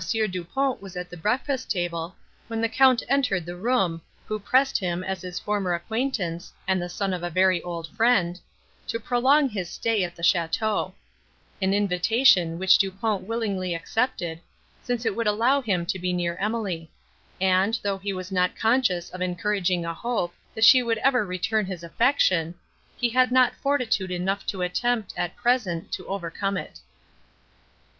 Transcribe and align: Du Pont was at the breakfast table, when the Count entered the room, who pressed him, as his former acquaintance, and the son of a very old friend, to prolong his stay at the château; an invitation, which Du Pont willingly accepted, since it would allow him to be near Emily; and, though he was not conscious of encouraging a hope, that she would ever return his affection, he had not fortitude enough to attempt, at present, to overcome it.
Du 0.09 0.43
Pont 0.43 0.81
was 0.81 0.95
at 0.97 1.11
the 1.11 1.15
breakfast 1.15 1.69
table, 1.69 2.15
when 2.47 2.59
the 2.59 2.67
Count 2.67 3.03
entered 3.07 3.45
the 3.45 3.55
room, 3.55 4.01
who 4.25 4.39
pressed 4.39 4.79
him, 4.79 5.03
as 5.03 5.21
his 5.21 5.37
former 5.37 5.75
acquaintance, 5.75 6.51
and 6.67 6.81
the 6.81 6.89
son 6.89 7.13
of 7.13 7.21
a 7.21 7.29
very 7.29 7.61
old 7.61 7.87
friend, 7.89 8.39
to 8.87 8.99
prolong 8.99 9.47
his 9.47 9.69
stay 9.69 10.03
at 10.03 10.15
the 10.15 10.23
château; 10.23 10.91
an 11.61 11.71
invitation, 11.71 12.57
which 12.57 12.79
Du 12.79 12.89
Pont 12.89 13.27
willingly 13.27 13.75
accepted, 13.75 14.41
since 14.81 15.05
it 15.05 15.15
would 15.15 15.27
allow 15.27 15.61
him 15.61 15.85
to 15.85 15.99
be 15.99 16.11
near 16.13 16.33
Emily; 16.37 16.89
and, 17.39 17.77
though 17.83 17.99
he 17.99 18.11
was 18.11 18.31
not 18.31 18.55
conscious 18.55 19.11
of 19.11 19.21
encouraging 19.21 19.85
a 19.85 19.93
hope, 19.93 20.33
that 20.55 20.63
she 20.65 20.81
would 20.81 20.97
ever 20.97 21.23
return 21.23 21.63
his 21.67 21.83
affection, 21.83 22.55
he 22.97 23.09
had 23.09 23.31
not 23.31 23.53
fortitude 23.61 24.09
enough 24.09 24.47
to 24.47 24.63
attempt, 24.63 25.13
at 25.15 25.35
present, 25.35 25.91
to 25.91 26.07
overcome 26.07 26.57
it. 26.57 26.79